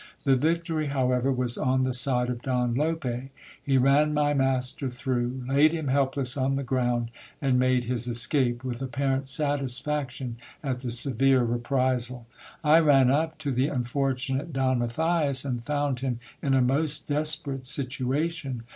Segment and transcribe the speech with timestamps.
[0.23, 3.05] The victory, how ever, was on the side of Don Lope:
[3.61, 8.07] he ran my master through, laid him help less on the ground, and made his
[8.07, 11.69] escape, with apparent satisfaction at the severe GIL BLAS VISITS
[12.09, 12.19] LAURA.
[12.19, 12.27] 103 reprisal.
[12.63, 17.63] I ran up to the unfortunate Don Matthias, and found him in a most desperate
[17.67, 18.63] situation.